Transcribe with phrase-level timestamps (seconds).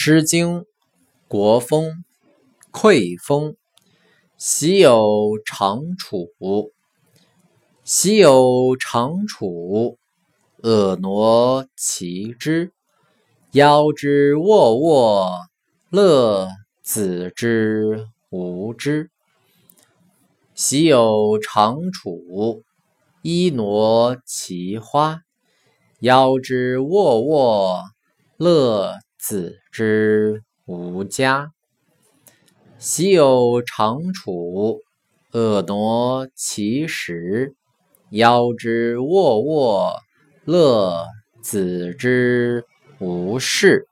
[0.00, 0.60] 诗经·
[1.26, 2.04] 国风·
[2.70, 3.56] 溃风。
[4.36, 6.30] 昔有长楚，
[7.82, 9.98] 昔有长楚，
[10.62, 12.70] 婀娜其枝，
[13.50, 15.36] 夭之沃沃，
[15.90, 16.48] 乐
[16.80, 19.10] 子之无知。
[20.54, 22.62] 昔有长楚，
[23.22, 25.22] 衣挪其花，
[26.00, 27.82] 夭之沃沃，
[28.36, 31.50] 乐子之无家。
[32.78, 34.78] 喜有长处，
[35.32, 37.54] 恶夺其食，
[38.12, 39.96] 夭之沃沃，
[40.44, 41.04] 乐
[41.42, 42.64] 子之
[43.00, 43.88] 无事。